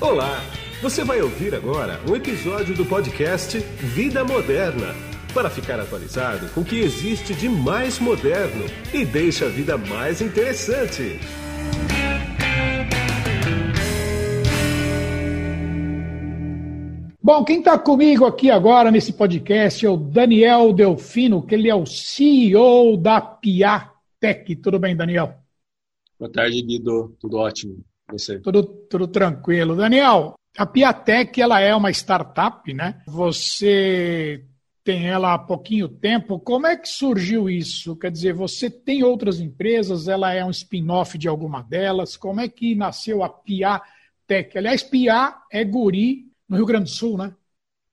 [0.00, 0.40] Olá!
[0.80, 4.94] Você vai ouvir agora um episódio do podcast Vida Moderna
[5.34, 10.22] para ficar atualizado com o que existe de mais moderno e deixa a vida mais
[10.22, 11.20] interessante.
[17.22, 21.74] Bom, quem está comigo aqui agora nesse podcast é o Daniel Delfino, que ele é
[21.74, 24.56] o CEO da Piatec.
[24.56, 25.34] Tudo bem, Daniel?
[26.18, 27.14] Boa tarde, Guido.
[27.20, 27.84] Tudo ótimo.
[28.12, 28.38] Você?
[28.40, 29.76] Tudo, tudo tranquilo.
[29.76, 33.02] Daniel, a Piatec ela é uma startup, né?
[33.06, 34.44] Você
[34.82, 36.38] tem ela há pouquinho tempo.
[36.38, 37.96] Como é que surgiu isso?
[37.96, 42.16] Quer dizer, você tem outras empresas, ela é um spin-off de alguma delas.
[42.16, 44.56] Como é que nasceu a Piatec?
[44.56, 47.34] Aliás, Pia é guri no Rio Grande do Sul, né?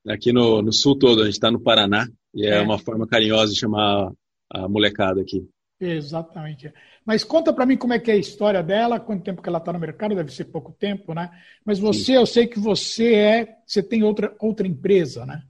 [0.08, 3.06] Aqui no, no sul todo, a gente está no Paraná e é, é, uma forma
[3.06, 4.10] carinhosa de chamar
[4.50, 5.46] a molecada aqui.
[5.80, 6.72] Exatamente.
[7.08, 9.56] Mas conta para mim como é que é a história dela, quanto tempo que ela
[9.56, 11.30] está no mercado, deve ser pouco tempo, né?
[11.64, 15.42] Mas você, eu sei que você é, você tem outra, outra empresa, né?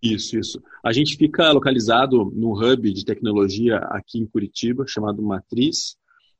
[0.00, 0.62] Isso, isso.
[0.84, 5.96] A gente fica localizado no hub de tecnologia aqui em Curitiba, chamado Matriz.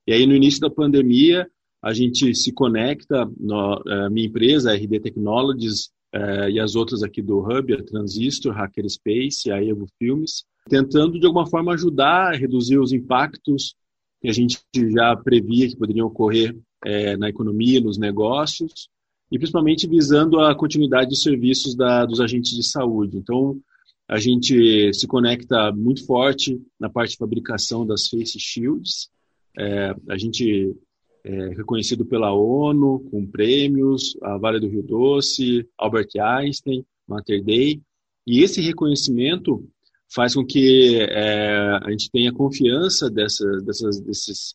[0.07, 1.51] E aí, no início da pandemia,
[1.83, 7.03] a gente se conecta, no, a minha empresa, a RD Technologies, eh, e as outras
[7.03, 12.37] aqui do Hub, a Transistor, Hackerspace, a Evo Filmes, tentando de alguma forma ajudar a
[12.37, 13.75] reduzir os impactos
[14.21, 18.89] que a gente já previa que poderiam ocorrer é, na economia, nos negócios,
[19.31, 23.17] e principalmente visando a continuidade dos serviços da, dos agentes de saúde.
[23.17, 23.59] Então,
[24.09, 29.09] a gente se conecta muito forte na parte de fabricação das face shields.
[29.57, 30.75] É, a gente
[31.23, 37.81] é reconhecido pela ONU com prêmios, a Vale do Rio Doce, Albert Einstein, Mater Dei.
[38.27, 39.65] E esse reconhecimento
[40.13, 44.55] faz com que é, a gente tenha confiança dessa, dessas, desses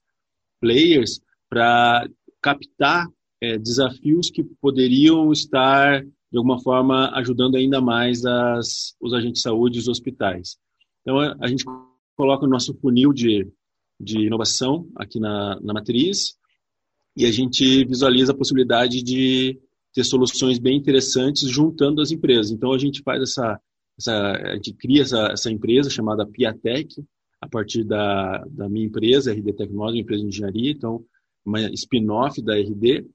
[0.60, 2.08] players para
[2.42, 3.08] captar
[3.42, 9.44] é, desafios que poderiam estar, de alguma forma, ajudando ainda mais as, os agentes de
[9.44, 10.58] saúde e os hospitais.
[11.02, 11.64] Então, a gente
[12.16, 13.48] coloca o nosso funil de,
[14.00, 16.36] de inovação aqui na, na matriz
[17.16, 19.60] e a gente visualiza a possibilidade de
[19.94, 22.52] ter soluções bem interessantes juntando as empresas.
[22.52, 23.60] Então, a gente faz essa
[23.98, 27.04] essa, a gente cria essa, essa empresa chamada Piatec,
[27.42, 31.04] a partir da, da minha empresa, RD Tecnologia, empresa de engenharia, então,
[31.46, 33.06] uma spin-off da RD,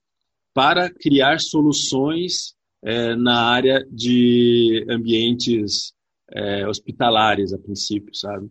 [0.54, 5.92] para criar soluções é, na área de ambientes
[6.32, 8.48] é, hospitalares, a princípio, sabe?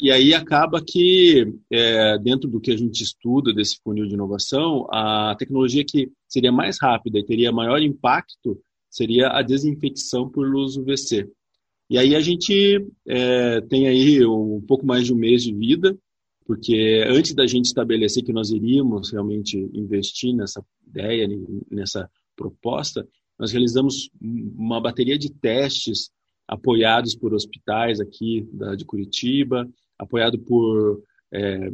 [0.00, 4.86] E aí acaba que, é, dentro do que a gente estuda desse funil de inovação,
[4.92, 10.76] a tecnologia que seria mais rápida e teria maior impacto seria a desinfecção por luz
[10.76, 11.28] UVC.
[11.90, 15.96] E aí a gente é, tem aí um pouco mais de um mês de vida,
[16.44, 21.28] porque antes da gente estabelecer que nós iríamos realmente investir nessa ideia,
[21.70, 23.06] nessa proposta,
[23.38, 26.10] nós realizamos uma bateria de testes
[26.46, 31.70] apoiados por hospitais aqui da, de Curitiba, apoiado por é,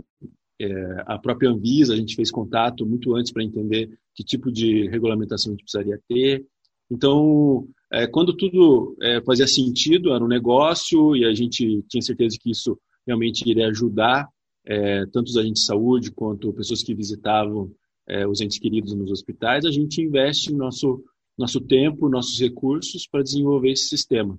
[0.60, 4.88] é, a própria Anvisa, a gente fez contato muito antes para entender que tipo de
[4.88, 6.44] regulamentação a gente precisaria ter.
[6.90, 12.36] Então, é, quando tudo é, fazia sentido, era um negócio e a gente tinha certeza
[12.40, 14.28] que isso realmente iria ajudar
[14.66, 17.70] é, tanto os agentes de saúde quanto pessoas que visitavam
[18.08, 21.04] é, os entes queridos nos hospitais, a gente investe nosso,
[21.36, 24.38] nosso tempo, nossos recursos para desenvolver esse sistema.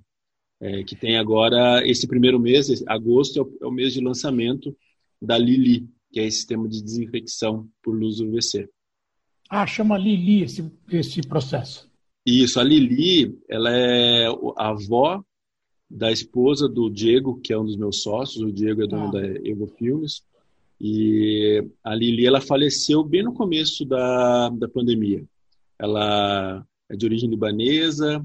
[0.58, 4.74] É, que tem agora, esse primeiro mês, agosto, é o, é o mês de lançamento
[5.20, 8.68] da Lili, que é esse sistema de desinfecção por luz UVC.
[9.50, 11.90] Ah, chama Lili esse, esse processo.
[12.26, 14.26] Isso, a Lili, ela é
[14.56, 15.22] a avó
[15.88, 18.42] da esposa do Diego, que é um dos meus sócios.
[18.42, 19.12] O Diego é dono ah.
[19.12, 20.24] da Evo Filmes.
[20.80, 25.24] E a Lili, ela faleceu bem no começo da, da pandemia.
[25.78, 28.24] Ela é de origem libanesa,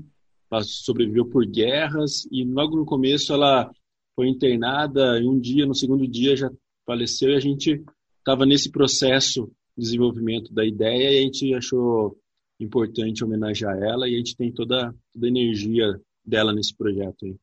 [0.63, 3.71] sobreviveu por guerras e logo no começo ela
[4.15, 6.51] foi internada e um dia, no segundo dia já
[6.85, 7.81] faleceu e a gente
[8.17, 9.45] estava nesse processo
[9.77, 12.17] de desenvolvimento da ideia e a gente achou
[12.63, 17.35] importante homenagear ela e a gente tem toda, toda a energia dela nesse projeto aí.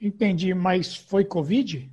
[0.00, 1.90] Entendi, mas foi Covid?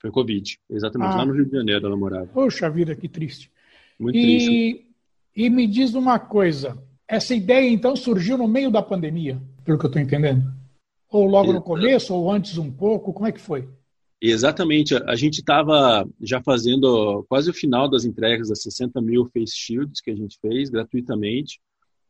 [0.00, 1.12] Foi Covid, exatamente.
[1.12, 1.16] Ah.
[1.16, 2.26] Lá no Rio de Janeiro ela morava.
[2.26, 3.50] Poxa vida, que triste.
[3.98, 4.86] Muito e, triste.
[5.36, 6.78] E me diz uma coisa,
[7.08, 10.52] essa ideia então surgiu no meio da pandemia, pelo que eu estou entendendo?
[11.10, 13.68] Ou logo no começo, ou antes um pouco, como é que foi?
[14.20, 19.54] Exatamente, a gente estava já fazendo quase o final das entregas das 60 mil face
[19.54, 21.60] shields que a gente fez gratuitamente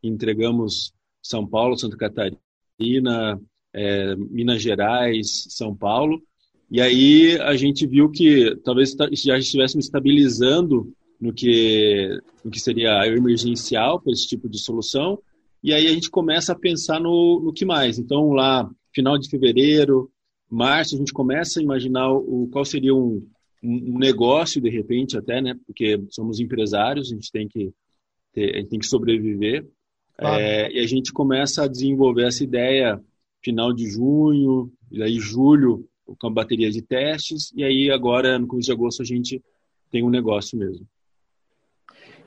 [0.08, 0.92] entregamos
[1.22, 3.40] São Paulo, Santa Catarina,
[3.72, 6.22] é, Minas Gerais, São Paulo.
[6.70, 13.06] E aí a gente viu que talvez já estivéssemos estabilizando no que, no que seria
[13.06, 15.18] emergencial para esse tipo de solução,
[15.62, 17.98] e aí a gente começa a pensar no, no que mais.
[17.98, 20.10] Então, lá, final de fevereiro,
[20.50, 23.26] março, a gente começa a imaginar o, qual seria um,
[23.62, 25.54] um negócio, de repente, até, né?
[25.66, 27.72] Porque somos empresários, a gente tem que,
[28.34, 29.66] ter, a gente tem que sobreviver.
[30.16, 30.40] Claro.
[30.40, 33.00] É, e a gente começa a desenvolver essa ideia
[33.42, 35.86] final de junho, e aí julho,
[36.18, 39.42] com a bateria de testes, e aí agora, no começo de agosto, a gente
[39.90, 40.86] tem um negócio mesmo.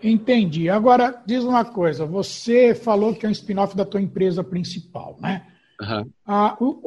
[0.02, 0.70] Entendi.
[0.70, 5.48] Agora, diz uma coisa, você falou que é um spin-off da tua empresa principal, né?
[5.82, 6.12] Uhum.
[6.26, 6.80] Ah, o,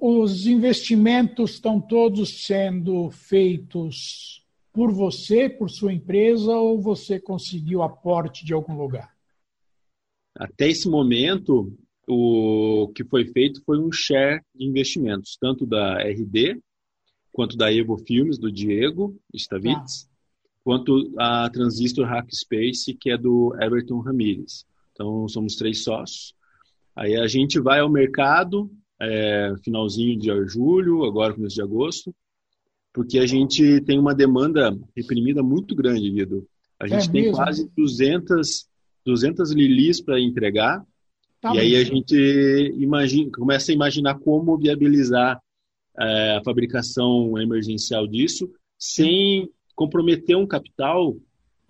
[0.00, 7.82] o, os investimentos estão todos sendo feitos por você, por sua empresa, ou você conseguiu
[7.82, 9.11] aporte de algum lugar?
[10.34, 11.76] Até esse momento,
[12.08, 16.60] o que foi feito foi um share de investimentos, tanto da RD,
[17.30, 20.08] quanto da Evo Filmes, do Diego Stavitz, ah.
[20.64, 24.64] quanto a Transistor Hackspace, que é do Everton Ramirez.
[24.92, 26.34] Então, somos três sócios.
[26.94, 28.70] Aí a gente vai ao mercado,
[29.00, 32.14] é, finalzinho de julho, agora começo de agosto,
[32.92, 36.46] porque a gente tem uma demanda reprimida muito grande, Guido.
[36.78, 37.36] A gente é tem mesmo?
[37.36, 38.66] quase 200,
[39.04, 40.84] 200 lilis para entregar,
[41.40, 42.14] tá e aí a gente
[42.78, 45.40] imagina, começa a imaginar como viabilizar
[45.98, 51.16] é, a fabricação emergencial disso, sem comprometer um capital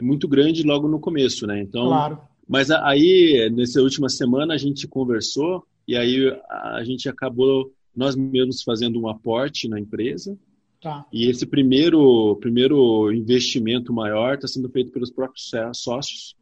[0.00, 1.60] muito grande logo no começo, né?
[1.60, 2.20] Então, claro.
[2.48, 8.62] Mas aí, nessa última semana, a gente conversou e aí a gente acabou nós mesmos
[8.62, 10.36] fazendo um aporte na empresa.
[10.80, 11.06] Tá.
[11.12, 16.34] E esse primeiro, primeiro investimento maior está sendo feito pelos próprios sócios.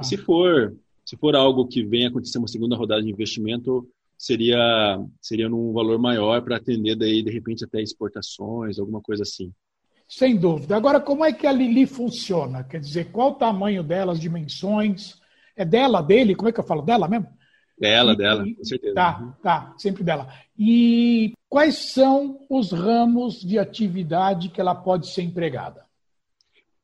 [0.00, 0.04] Tá.
[0.04, 0.74] Se for,
[1.04, 3.86] se for algo que venha acontecer uma segunda rodada de investimento,
[4.16, 9.52] seria seria num valor maior para atender daí de repente até exportações, alguma coisa assim.
[10.08, 10.76] Sem dúvida.
[10.76, 12.64] Agora, como é que a Lili funciona?
[12.64, 15.20] Quer dizer, qual o tamanho dela, as dimensões?
[15.54, 16.34] É dela, dele?
[16.34, 16.82] Como é que eu falo?
[16.82, 17.28] Dela mesmo?
[17.78, 18.94] Dela, e, dela, com certeza.
[18.94, 20.28] Tá, tá, sempre dela.
[20.58, 25.86] E quais são os ramos de atividade que ela pode ser empregada?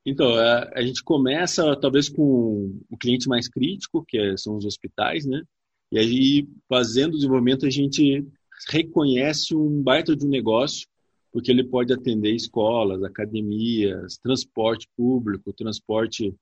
[0.06, 4.64] Então, a, a gente começa talvez com o cliente mais crítico, que é, são os
[4.64, 5.43] hospitais, né?
[5.91, 8.25] E aí, fazendo o desenvolvimento, a gente
[8.69, 10.87] reconhece um baita de um negócio,
[11.32, 16.32] porque ele pode atender escolas, academias, transporte público, transporte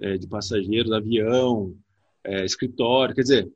[0.00, 1.76] é, de passageiros, avião,
[2.24, 3.52] é, escritório, quer dizer,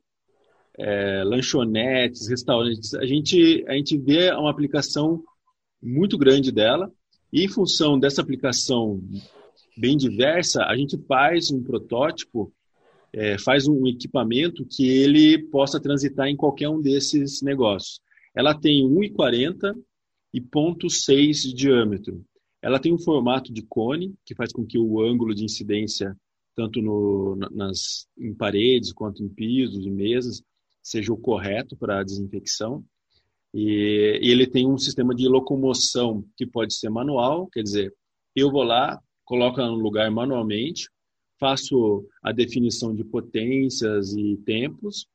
[0.77, 2.93] é, lanchonetes, restaurantes.
[2.93, 5.23] A gente, a gente vê uma aplicação
[5.81, 6.91] muito grande dela
[7.33, 9.01] e em função dessa aplicação
[9.79, 12.53] bem diversa, a gente faz um protótipo,
[13.13, 18.01] é, faz um equipamento que ele possa transitar em qualquer um desses negócios.
[18.35, 19.73] Ela tem 1,40
[20.33, 22.23] e 0,6 de diâmetro.
[22.61, 26.15] Ela tem um formato de cone, que faz com que o ângulo de incidência,
[26.55, 30.43] tanto no, nas, em paredes quanto em pisos e mesas,
[30.83, 32.83] seja o correto para a desinfecção.
[33.53, 37.93] E, e, ele tem um sistema de locomoção que pode ser manual, quer dizer,
[38.35, 40.89] eu vou lá, coloco no lugar manualmente,
[41.39, 45.05] faço a definição de potências e tempos,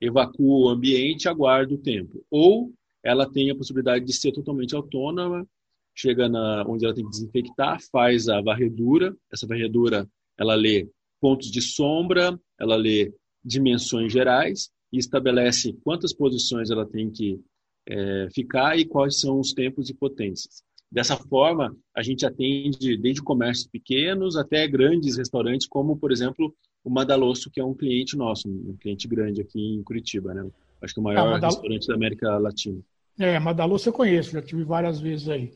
[0.00, 2.26] evacuo o ambiente, aguardo o tempo.
[2.28, 2.72] Ou
[3.04, 5.46] ela tem a possibilidade de ser totalmente autônoma
[5.94, 9.14] chega na, onde ela tem que desinfectar, faz a varredura.
[9.32, 10.88] Essa varredura ela lê
[11.20, 13.12] pontos de sombra, ela lê
[13.44, 17.40] dimensões gerais e estabelece quantas posições ela tem que
[17.86, 20.62] é, ficar e quais são os tempos e potências.
[20.90, 26.90] Dessa forma, a gente atende desde comércios pequenos até grandes restaurantes, como, por exemplo, o
[26.90, 30.44] Madalosso, que é um cliente nosso, um cliente grande aqui em Curitiba, né?
[30.82, 32.80] Acho que o maior ah, restaurante da América Latina.
[33.18, 35.52] É, Madalosso eu conheço, já tive várias vezes aí.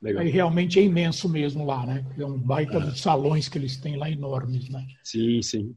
[0.00, 0.22] Legal.
[0.22, 2.04] Aí realmente é imenso mesmo lá, né?
[2.16, 4.86] É um baita de salões que eles têm lá enormes, né?
[5.02, 5.74] Sim, sim.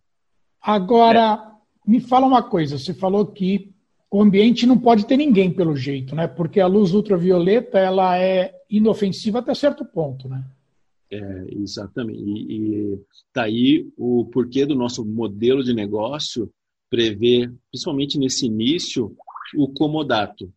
[0.62, 1.42] Agora,
[1.88, 1.90] é.
[1.90, 3.74] me fala uma coisa, você falou que
[4.12, 6.28] o ambiente não pode ter ninguém pelo jeito, né?
[6.28, 10.46] Porque a luz ultravioleta, ela é inofensiva até certo ponto, né?
[11.12, 12.22] É, exatamente.
[12.22, 13.00] E, e
[13.34, 16.52] tá aí o porquê do nosso modelo de negócio
[16.90, 19.16] prever, principalmente nesse início,
[19.56, 20.52] o comodato.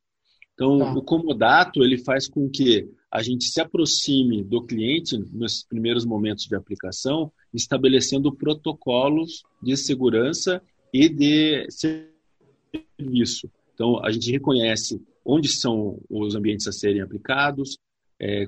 [0.55, 0.95] Então, tá.
[0.95, 6.45] o comodato ele faz com que a gente se aproxime do cliente nos primeiros momentos
[6.45, 13.51] de aplicação, estabelecendo protocolos de segurança e de serviço.
[13.75, 17.79] Então, a gente reconhece onde são os ambientes a serem aplicados,
[18.23, 18.47] é,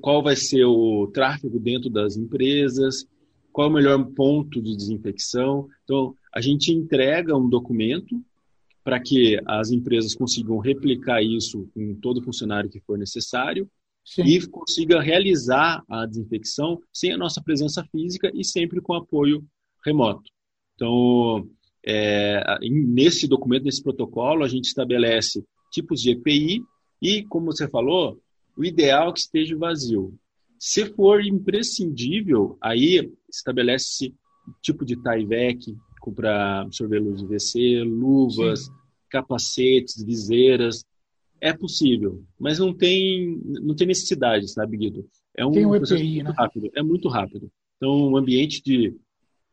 [0.00, 3.04] qual vai ser o tráfego dentro das empresas,
[3.52, 5.66] qual é o melhor ponto de desinfecção.
[5.82, 8.22] Então, a gente entrega um documento
[8.84, 13.68] para que as empresas consigam replicar isso em todo funcionário que for necessário
[14.04, 14.22] Sim.
[14.22, 19.44] e consiga realizar a desinfecção sem a nossa presença física e sempre com apoio
[19.84, 20.30] remoto.
[20.76, 21.48] Então,
[21.84, 26.62] é, nesse documento, nesse protocolo, a gente estabelece tipos de EPI
[27.02, 28.20] e, como você falou,
[28.56, 30.14] o ideal é que esteja vazio.
[30.58, 34.14] Se for imprescindível, aí estabelece
[34.62, 35.76] tipo de TIVEC
[36.14, 38.72] para absorver luz UVC, luvas, Sim.
[39.10, 40.84] capacetes, viseiras.
[41.40, 45.06] É possível, mas não tem, não tem necessidade, sabe, Guido?
[45.36, 46.34] É um, tem um EPI, muito né?
[46.36, 46.70] rápido.
[46.74, 47.50] É muito rápido.
[47.76, 48.96] Então, um ambiente de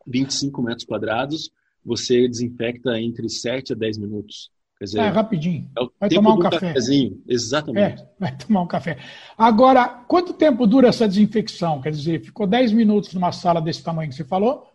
[0.07, 1.51] 25 metros quadrados,
[1.83, 4.50] você desinfecta entre 7 a 10 minutos.
[4.83, 5.69] Dizer, é rapidinho.
[5.77, 6.59] É vai tomar um café.
[6.59, 7.21] Cafezinho.
[7.27, 8.01] Exatamente.
[8.01, 8.97] É, vai tomar um café.
[9.37, 11.81] Agora, quanto tempo dura essa desinfecção?
[11.81, 14.67] Quer dizer, ficou 10 minutos numa sala desse tamanho que você falou?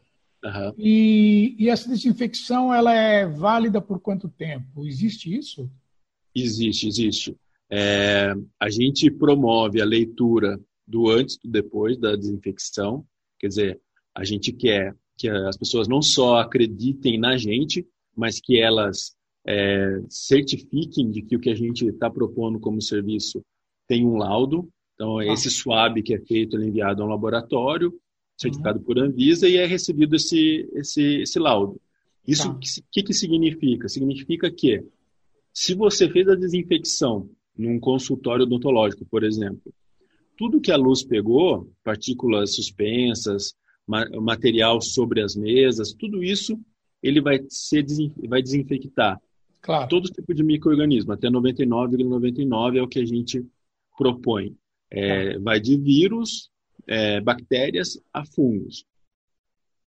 [0.45, 0.73] Uhum.
[0.79, 4.87] E, e, essa desinfecção ela é válida por quanto tempo?
[4.87, 5.69] Existe isso?
[6.35, 7.37] Existe, existe.
[7.71, 13.05] É, a gente promove a leitura do antes e do depois da desinfecção.
[13.39, 13.81] Quer dizer,
[14.15, 17.85] a gente quer que as pessoas não só acreditem na gente,
[18.17, 19.18] mas que elas
[19.51, 23.43] é, certifiquem de que o que a gente está propondo como serviço
[23.87, 24.69] tem um laudo.
[24.95, 25.27] Então, ah.
[25.27, 27.99] esse SWAB que é feito, ele é enviado a um laboratório,
[28.37, 28.85] certificado uhum.
[28.85, 31.81] por Anvisa, e é recebido esse, esse, esse laudo.
[32.27, 32.61] Isso o tá.
[32.93, 33.89] que, que significa?
[33.89, 34.85] Significa que
[35.51, 39.73] se você fez a desinfecção num consultório odontológico, por exemplo,
[40.37, 43.55] tudo que a luz pegou, partículas suspensas,
[44.21, 46.61] material sobre as mesas, tudo isso
[47.03, 47.87] ele vai ser
[48.29, 49.19] vai desinfectar.
[49.61, 49.89] Claro.
[49.89, 53.45] Todo tipo de microorganismo, até 99,99 ,99 é o que a gente
[53.97, 54.57] propõe.
[54.91, 55.41] É, tá.
[55.41, 56.51] Vai de vírus,
[56.87, 58.85] é, bactérias a fungos.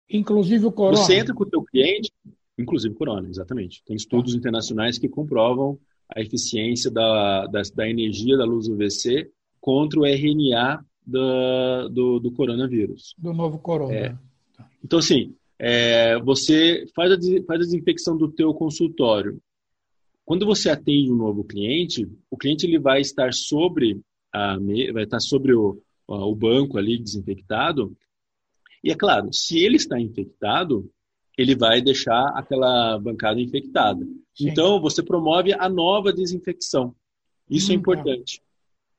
[0.09, 0.97] Inclusive o corona.
[0.97, 2.11] Você entra com o teu cliente,
[2.57, 3.83] inclusive o corona, exatamente.
[3.85, 4.38] Tem estudos tá.
[4.38, 5.79] internacionais que comprovam
[6.13, 9.29] a eficiência da, da, da energia da luz UVC
[9.61, 13.13] contra o RNA do, do, do coronavírus.
[13.17, 13.93] Do novo corona.
[13.93, 14.17] É.
[14.83, 19.39] Então, assim, é, você faz a, faz a desinfecção do teu consultório.
[20.29, 24.00] Quando você atende um novo cliente, o cliente ele vai estar sobre
[24.31, 24.59] a,
[24.93, 27.98] vai estar sobre o, o banco ali desinfectado.
[28.83, 30.88] E é claro, se ele está infectado,
[31.36, 34.05] ele vai deixar aquela bancada infectada.
[34.36, 34.50] Sim.
[34.50, 36.93] Então, você promove a nova desinfecção.
[37.50, 38.43] Isso é hum, é importante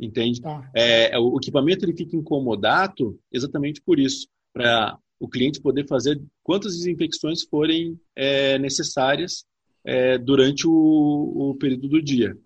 [0.00, 0.40] entende?
[0.40, 0.68] Tá.
[0.74, 6.72] É, o equipamento ele fica incomodado exatamente por isso, para o cliente poder fazer quantas
[6.72, 9.44] desinfecções forem é, necessárias
[9.84, 12.36] é, durante o, o, período do dia.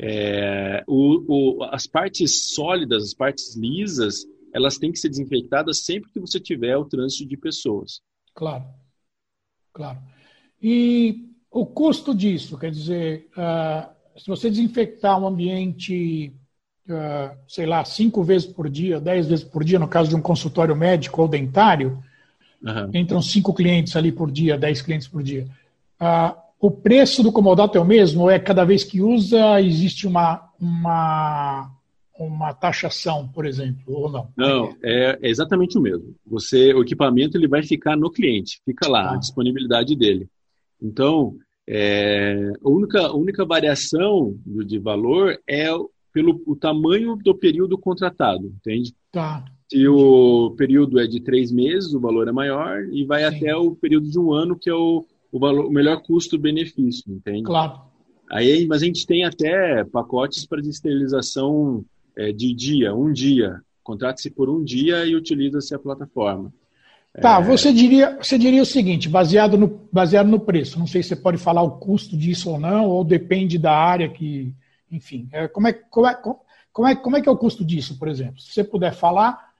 [0.00, 6.10] É, o, o, as partes sólidas, as partes lisas, elas têm que ser desinfectadas sempre
[6.10, 8.00] que você tiver o trânsito de pessoas.
[8.34, 8.64] Claro,
[9.72, 9.98] claro.
[10.62, 16.34] E o custo disso, quer dizer, uh, se você desinfectar um ambiente
[16.88, 20.20] uh, sei lá, cinco vezes por dia, dez vezes por dia, no caso de um
[20.20, 22.02] consultório médico ou dentário,
[22.62, 22.90] uhum.
[22.94, 25.46] entram cinco clientes ali por dia, dez clientes por dia.
[26.00, 30.06] Uh, o preço do comodato é o mesmo ou é cada vez que usa existe
[30.06, 31.70] uma, uma,
[32.18, 34.28] uma taxação, por exemplo, ou não?
[34.36, 36.14] Não, é, é exatamente o mesmo.
[36.26, 39.14] Você, o equipamento ele vai ficar no cliente, fica lá, ah.
[39.14, 40.28] a disponibilidade dele.
[40.82, 41.36] Então,
[41.68, 45.68] é, a, única, a única variação de valor é
[46.12, 48.94] pelo o tamanho do período contratado, entende?
[49.12, 49.44] Tá.
[49.68, 53.36] Se o período é de três meses, o valor é maior, e vai Sim.
[53.36, 57.42] até o período de um ano, que é o, o, valor, o melhor custo-benefício, entende?
[57.42, 57.80] Claro.
[58.30, 61.84] Aí, mas a gente tem até pacotes para esterilização
[62.16, 63.60] é, de dia, um dia.
[63.82, 66.52] Contrata-se por um dia e utiliza-se a plataforma.
[67.20, 67.42] Tá, é...
[67.42, 71.16] você, diria, você diria o seguinte, baseado no, baseado no preço, não sei se você
[71.16, 74.52] pode falar o custo disso ou não, ou depende da área que,
[74.90, 76.14] enfim, é, como, é, como, é,
[76.72, 78.40] como, é, como é que é o custo disso, por exemplo?
[78.40, 79.50] Se você puder falar,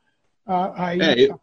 [0.44, 1.00] aí.
[1.00, 1.40] É, eu,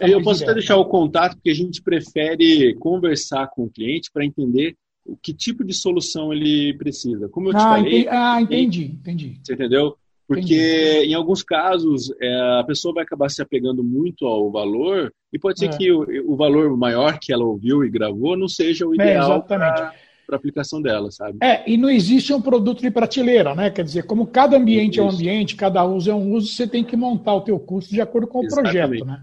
[0.00, 4.24] eu posso até deixar o contato, porque a gente prefere conversar com o cliente para
[4.24, 7.28] entender o que tipo de solução ele precisa.
[7.28, 8.00] Como eu te ah, falei.
[8.00, 9.40] Entendi, ah, entendi, entendi.
[9.42, 9.96] Você entendeu?
[10.26, 11.10] Porque entendi.
[11.10, 15.58] em alguns casos é, a pessoa vai acabar se apegando muito ao valor e pode
[15.58, 15.76] ser é.
[15.76, 19.38] que o, o, valor maior que ela ouviu e gravou não seja o é, ideal.
[19.38, 21.36] É, para aplicação dela, sabe?
[21.42, 23.70] É, e não existe um produto de prateleira, né?
[23.70, 25.00] Quer dizer, como cada ambiente Isso.
[25.00, 27.92] é um ambiente, cada uso é um uso, você tem que montar o teu custo
[27.92, 28.72] de acordo com o Exatamente.
[28.72, 29.22] projeto, né?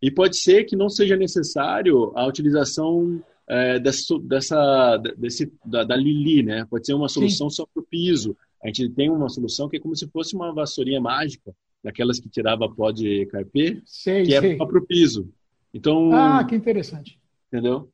[0.00, 5.96] E pode ser que não seja necessário a utilização é, dessa, dessa desse, da, da,
[5.96, 6.66] Lili, né?
[6.68, 7.56] Pode ser uma solução Sim.
[7.56, 8.36] só para o piso.
[8.62, 12.28] A gente tem uma solução que é como se fosse uma vassourinha mágica, daquelas que
[12.28, 14.52] tirava pó de carpê, sei, que é sei.
[14.52, 15.30] é para o piso.
[15.72, 17.18] Então, ah, que interessante.
[17.46, 17.90] Entendeu?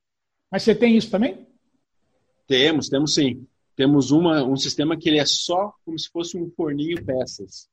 [0.50, 1.46] Mas você tem isso também?
[2.46, 3.46] Temos, temos sim.
[3.76, 7.68] Temos uma, um sistema que ele é só como se fosse um forninho peças.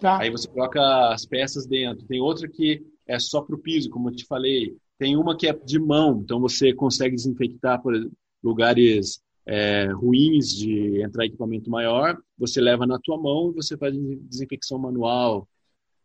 [0.00, 0.18] Tá.
[0.18, 2.06] Aí você coloca as peças dentro.
[2.06, 4.76] Tem outra que é só para o piso, como eu te falei.
[4.98, 7.92] tem uma que é de mão, então você consegue desinfectar por
[8.42, 13.94] lugares é, ruins de entrar equipamento maior, você leva na tua mão e você faz
[14.28, 15.48] desinfecção manual.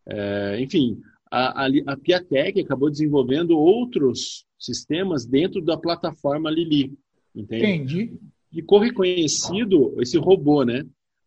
[0.08, 6.94] É, enfim, a, a, a Piatec acabou desenvolvendo outros sistemas dentro da plataforma Lili.
[7.36, 8.02] Entende?
[8.04, 8.20] Entendi.
[8.52, 10.80] Ficou reconhecido esse robô, né?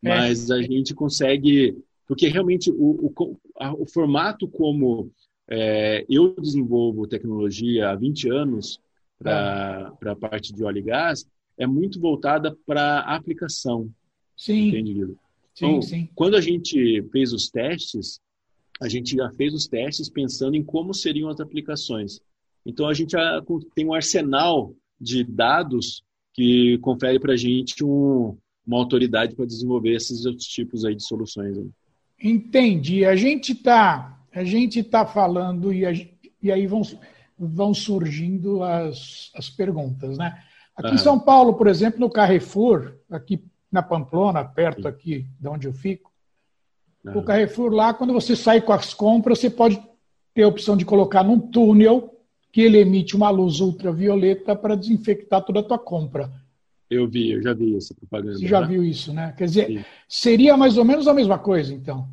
[0.02, 0.08] É.
[0.08, 1.76] Mas a gente consegue.
[2.06, 5.10] Porque realmente o, o, a, o formato como
[5.48, 8.80] é, eu desenvolvo tecnologia há 20 anos
[9.18, 10.08] para é.
[10.08, 11.26] a parte de óleo e gás,
[11.56, 13.90] é muito voltada para aplicação.
[14.36, 14.68] Sim.
[14.68, 15.18] Entende, Guido?
[15.54, 16.08] Sim, então, sim.
[16.14, 18.20] Quando a gente fez os testes,
[18.80, 22.20] a gente já fez os testes pensando em como seriam as aplicações.
[22.64, 23.16] Então, a gente
[23.74, 26.02] tem um arsenal de dados
[26.34, 31.02] que confere para a gente um, uma autoridade para desenvolver esses outros tipos aí de
[31.02, 31.58] soluções.
[32.22, 33.04] Entendi.
[33.04, 35.92] A gente está a gente tá falando e, a,
[36.42, 36.82] e aí vão,
[37.38, 40.38] vão surgindo as, as perguntas, né?
[40.76, 45.66] Aqui em São Paulo, por exemplo, no Carrefour, aqui na Pamplona, perto aqui de onde
[45.66, 46.08] eu fico,
[47.14, 49.80] o Carrefour lá, quando você sai com as compras, você pode
[50.34, 52.14] ter a opção de colocar num túnel
[52.52, 56.30] que ele emite uma luz ultravioleta para desinfectar toda a tua compra.
[56.90, 58.38] Eu vi, eu já vi essa propaganda.
[58.38, 58.66] Você já né?
[58.66, 59.34] viu isso, né?
[59.36, 59.84] Quer dizer, Sim.
[60.08, 62.08] seria mais ou menos a mesma coisa, então?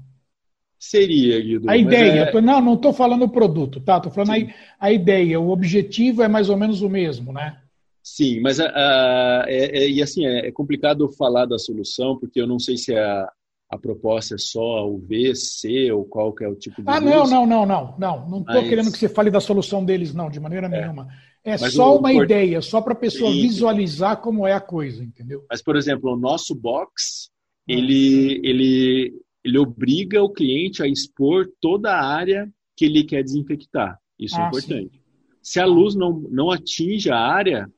[0.79, 1.69] Seria, Guido.
[1.69, 2.41] A ideia, é...
[2.41, 3.97] não, não estou falando o produto, tá?
[3.97, 7.57] Estou falando a, a, ideia, o objetivo é mais ou menos o mesmo, né?
[8.03, 12.39] Sim, mas a, a, é, é, e assim, é, é, complicado falar da solução, porque
[12.39, 13.27] eu não sei se a,
[13.71, 17.01] a proposta é só o V, C, ou qual que é o tipo de Ah,
[17.01, 18.29] não, não, não, não, não.
[18.29, 18.69] Não estou mas...
[18.69, 20.69] querendo que você fale da solução deles, não, de maneira é.
[20.69, 21.07] nenhuma.
[21.43, 23.41] É mas só o, uma ideia, só para a pessoa Sim.
[23.41, 25.43] visualizar como é a coisa, entendeu?
[25.49, 27.29] Mas, por exemplo, o nosso box,
[27.67, 27.73] hum.
[27.73, 29.13] ele, ele,
[29.45, 33.97] ele obriga o cliente a expor toda a área que ele quer desinfectar.
[34.19, 34.97] Isso é ah, é importante.
[34.97, 35.01] Sim.
[35.41, 37.71] Se a luz não, não atinge a área,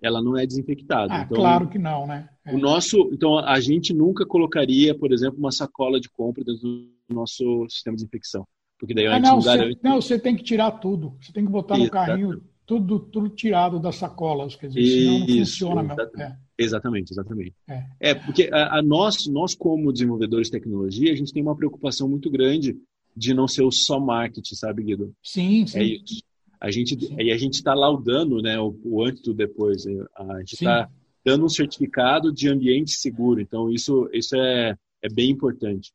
[0.00, 1.12] ela não é desinfectada.
[1.12, 2.28] Ah, então, claro que não, né?
[2.46, 2.54] É.
[2.54, 6.88] O nosso, então a gente nunca colocaria, por exemplo, uma sacola de compra dentro do
[7.08, 8.46] nosso sistema de desinfecção,
[8.78, 9.74] porque daí a gente ah, não, não garante.
[9.80, 11.16] Você, não, você tem que tirar tudo.
[11.20, 15.26] Você tem que botar no carrinho tudo, tudo tirado das sacolas, quer dizer, senão não
[15.26, 16.32] funciona exatamente.
[16.32, 16.47] É.
[16.58, 17.54] Exatamente, exatamente.
[17.68, 21.56] É, é porque a, a, nós, nós como desenvolvedores de tecnologia, a gente tem uma
[21.56, 22.76] preocupação muito grande
[23.16, 25.14] de não ser o só marketing, sabe, Guido?
[25.22, 25.78] Sim, sim.
[25.78, 26.22] É isso.
[26.60, 29.84] A gente, e a gente está laudando né, o, o, antes e o depois.
[29.84, 30.04] Né?
[30.16, 30.88] A gente está
[31.24, 33.40] dando um certificado de ambiente seguro.
[33.40, 35.92] Então, isso, isso é, é bem importante.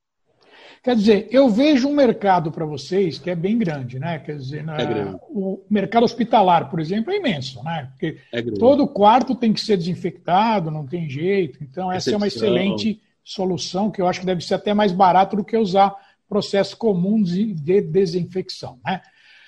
[0.83, 4.19] Quer dizer, eu vejo um mercado para vocês que é bem grande, né?
[4.19, 7.89] Quer dizer, na, é o mercado hospitalar, por exemplo, é imenso, né?
[7.91, 11.63] Porque é todo quarto tem que ser desinfectado, não tem jeito.
[11.63, 15.37] Então, essa é uma excelente solução que eu acho que deve ser até mais barato
[15.37, 15.95] do que usar
[16.27, 19.01] processo comum de desinfecção, né?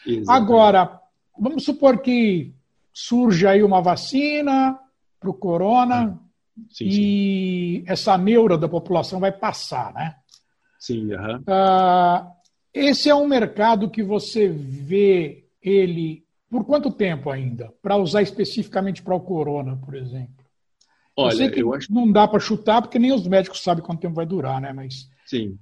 [0.08, 0.30] Exatamente.
[0.30, 1.02] Agora,
[1.38, 2.54] vamos supor que
[2.94, 4.80] surja aí uma vacina
[5.20, 7.92] para o corona ah, sim, e sim.
[7.92, 10.16] essa neura da população vai passar, né?
[10.86, 11.38] Sim, uhum.
[11.38, 12.32] uh,
[12.72, 17.74] esse é um mercado que você vê ele por quanto tempo ainda?
[17.82, 20.46] Para usar especificamente para o corona, por exemplo.
[21.18, 24.14] Olha, eu, eu acho não dá para chutar porque nem os médicos sabem quanto tempo
[24.14, 24.72] vai durar, né?
[24.74, 25.58] Mas sim,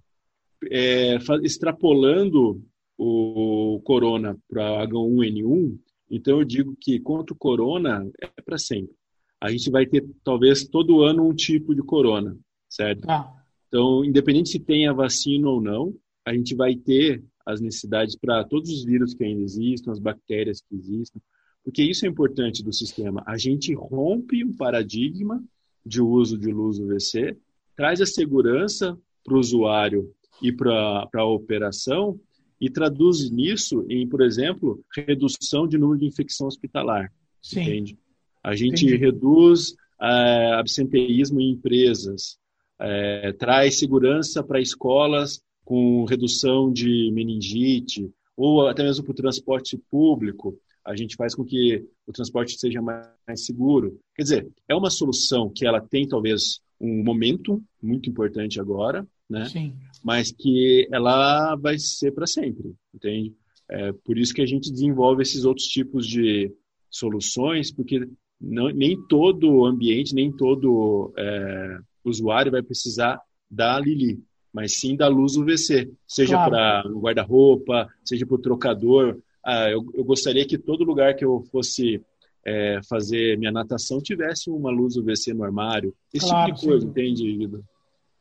[0.69, 2.62] é, extrapolando
[2.97, 5.79] o corona para H1N1,
[6.12, 8.93] então eu digo que contra o corona é para sempre.
[9.39, 12.36] A gente vai ter talvez todo ano um tipo de corona,
[12.67, 13.09] certo?
[13.09, 13.42] Ah.
[13.73, 18.43] Então, independente se tem a vacina ou não, a gente vai ter as necessidades para
[18.43, 21.19] todos os vírus que ainda existem, as bactérias que existem,
[21.63, 23.23] porque isso é importante do sistema.
[23.25, 25.43] A gente rompe um paradigma
[25.83, 27.36] de uso de luz UVC,
[27.75, 30.07] traz a segurança para o usuário
[30.39, 32.19] e para a operação
[32.62, 37.12] e traduz nisso em, por exemplo, redução de número de infecção hospitalar.
[37.41, 37.62] Sim.
[37.62, 37.97] Entende?
[38.43, 38.97] A gente Entendi.
[38.97, 42.38] reduz uh, absenteísmo em empresas,
[42.84, 49.78] uh, traz segurança para escolas com redução de meningite, ou até mesmo para o transporte
[49.89, 50.58] público.
[50.86, 53.98] A gente faz com que o transporte seja mais seguro.
[54.15, 59.46] Quer dizer, é uma solução que ela tem talvez um momento muito importante agora, né?
[59.46, 59.74] Sim.
[60.04, 63.34] Mas que ela vai ser para sempre, entende?
[63.69, 66.52] É por isso que a gente desenvolve esses outros tipos de
[66.89, 68.06] soluções, porque
[68.39, 71.78] não, nem todo ambiente, nem todo é,
[72.10, 74.22] usuário vai precisar da Lili,
[74.54, 76.52] mas sim da luz UVC, seja claro.
[76.52, 79.20] para o guarda-roupa, seja para o trocador.
[79.44, 82.02] Ah, eu, eu, gostaria que todo lugar que eu fosse
[82.46, 86.86] é, fazer minha natação tivesse uma luz UVC no armário, esse claro, tipo de coisa,
[86.86, 86.92] sim.
[86.92, 87.66] entende, Guido?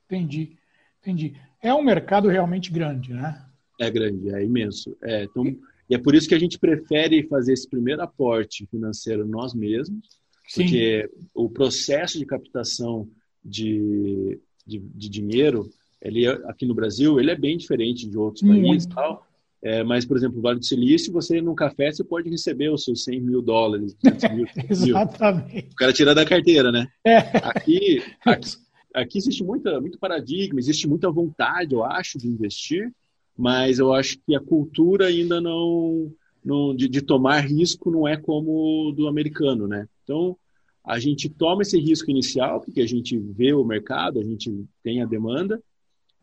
[0.07, 0.57] Entendi.
[1.01, 1.35] Entendi.
[1.61, 3.45] É um mercado realmente grande, né?
[3.81, 4.97] É grande, é imenso.
[5.03, 5.45] É, então,
[5.91, 10.07] E é por isso que a gente prefere fazer esse primeiro aporte financeiro nós mesmos,
[10.47, 10.63] Sim.
[10.63, 13.09] porque o processo de captação
[13.45, 15.71] de, de, de dinheiro
[16.03, 19.27] ele, é, aqui no Brasil ele é bem diferente de outros países tal.
[19.65, 22.83] É, mas, por exemplo, o Vale do Silício, você num café você pode receber os
[22.83, 23.97] seus 100 mil dólares,
[24.35, 25.55] mil, Exatamente.
[25.55, 25.71] Mil.
[25.71, 26.89] O cara tira da carteira, né?
[27.05, 27.19] É.
[27.19, 28.57] Aqui, aqui,
[28.93, 32.93] aqui, existe muita, muito paradigma, existe muita vontade, eu acho, de investir,
[33.39, 36.13] mas eu acho que a cultura ainda não,
[36.45, 39.87] não de, de tomar risco não é como do americano, né?
[40.03, 40.37] Então,
[40.85, 45.03] a gente toma esse risco inicial, porque a gente vê o mercado, a gente tem
[45.03, 45.63] a demanda,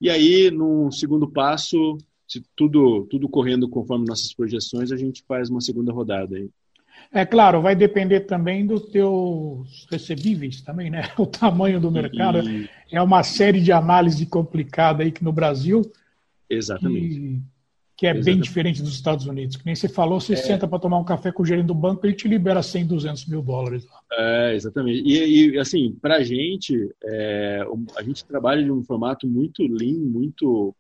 [0.02, 5.50] e aí, no segundo passo, se tudo, tudo correndo conforme nossas projeções, a gente faz
[5.50, 6.50] uma segunda rodada aí.
[7.12, 11.02] É claro, vai depender também dos teus recebíveis também, né?
[11.18, 12.40] O tamanho do mercado.
[12.48, 12.70] E...
[12.92, 15.82] É uma série de análise complicada aí que no Brasil.
[16.50, 17.42] Exatamente que
[18.06, 18.26] é Exatamente.
[18.26, 19.56] bem diferente dos Estados Unidos.
[19.58, 20.38] Que nem você falou, você é.
[20.38, 23.26] senta para tomar um café com o gerente do banco, ele te libera 100, 200
[23.26, 23.86] mil dólares.
[24.12, 25.02] É, exatamente.
[25.02, 27.66] E, e assim, para a gente, é,
[27.98, 30.76] a gente trabalha de um formato muito lean, muito,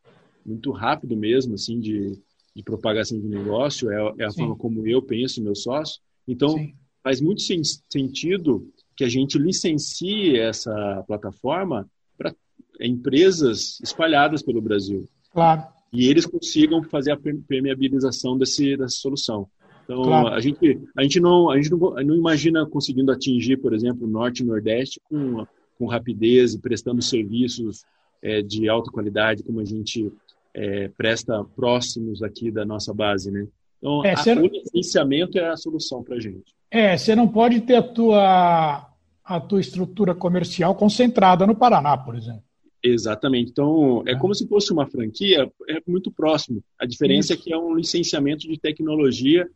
[0.45, 2.17] muito rápido mesmo, assim, de,
[2.55, 3.91] de propagação de negócio.
[3.91, 4.41] É, é a Sim.
[4.41, 5.99] forma como eu penso, meu sócio.
[6.27, 6.73] Então, Sim.
[7.03, 12.33] faz muito sentido que a gente licencie essa plataforma para
[12.79, 15.07] empresas espalhadas pelo Brasil.
[15.31, 19.47] Claro e eles consigam fazer a permeabilização desse, dessa solução.
[19.83, 20.27] Então, claro.
[20.27, 24.09] a, gente, a gente, não, a gente não, não, imagina conseguindo atingir, por exemplo, o
[24.09, 25.47] Norte e Nordeste com,
[25.79, 27.83] com rapidez e prestando serviços
[28.21, 30.11] é, de alta qualidade, como a gente
[30.53, 33.47] é, presta próximos aqui da nossa base, né?
[33.79, 36.53] Então, é, a, o licenciamento é a solução para a gente.
[36.69, 38.89] É, você não pode ter a tua,
[39.23, 42.43] a tua estrutura comercial concentrada no Paraná, por exemplo.
[42.83, 43.51] Exatamente.
[43.51, 46.63] Então, é como se fosse uma franquia, é muito próximo.
[46.79, 47.41] A diferença Isso.
[47.41, 49.49] é que é um licenciamento de tecnologia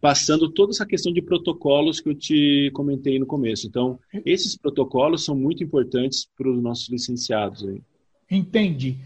[0.00, 3.66] passando toda essa questão de protocolos que eu te comentei no começo.
[3.66, 7.66] Então, esses protocolos são muito importantes para os nossos licenciados.
[7.66, 7.82] Aí.
[8.30, 8.96] Entendi.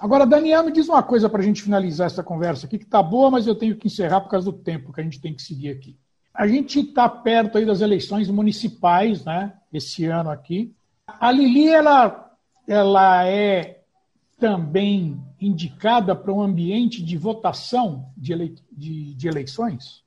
[0.00, 3.00] Agora, Daniel, me diz uma coisa para a gente finalizar essa conversa aqui, que está
[3.00, 5.42] boa, mas eu tenho que encerrar por causa do tempo que a gente tem que
[5.42, 5.96] seguir aqui.
[6.34, 9.52] A gente está perto aí das eleições municipais, né?
[9.72, 10.74] Esse ano aqui.
[11.06, 12.31] A Lili, ela
[12.66, 13.82] ela é
[14.38, 18.54] também indicada para um ambiente de votação de, ele...
[18.70, 20.02] de, de eleições?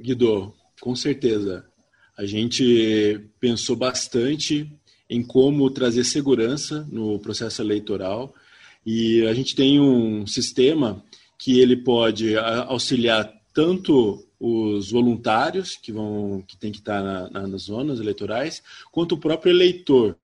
[0.00, 1.66] Guido, com certeza.
[2.16, 4.72] A gente pensou bastante
[5.10, 8.34] em como trazer segurança no processo eleitoral
[8.84, 11.02] e a gente tem um sistema
[11.38, 17.46] que ele pode auxiliar tanto os voluntários que vão que tem que estar na, na,
[17.48, 20.16] nas zonas eleitorais quanto o próprio eleitor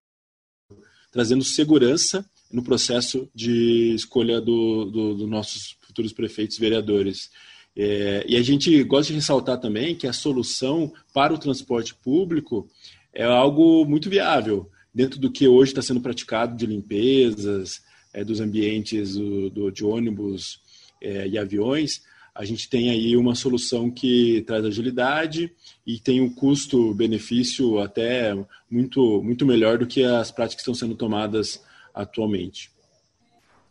[1.15, 7.31] trazendo segurança no processo de escolha dos do, do nossos futuros prefeitos e vereadores.
[7.77, 12.69] É, e a gente gosta de ressaltar também que a solução para o transporte público
[13.13, 17.81] é algo muito viável, dentro do que hoje está sendo praticado de limpezas,
[18.13, 20.61] é, dos ambientes do, do de ônibus
[21.01, 22.03] é, e aviões.
[22.35, 25.53] A gente tem aí uma solução que traz agilidade
[25.87, 28.35] e tem um custo-benefício até
[28.69, 32.73] muito, muito melhor do que as práticas que estão sendo tomadas atualmente.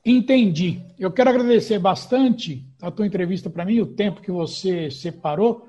[0.05, 0.81] Entendi.
[0.97, 5.67] Eu quero agradecer bastante a tua entrevista para mim, o tempo que você separou.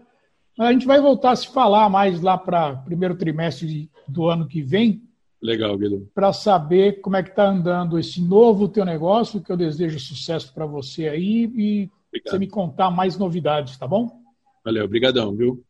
[0.59, 4.47] A gente vai voltar a se falar mais lá para o primeiro trimestre do ano
[4.47, 5.03] que vem.
[5.43, 6.09] Legal, Guilherme.
[6.15, 10.53] Para saber como é que está andando esse novo teu negócio, que eu desejo sucesso
[10.55, 12.33] para você aí e Obrigado.
[12.33, 14.23] você me contar mais novidades, tá bom?
[14.65, 15.65] Valeu, obrigadão, viu?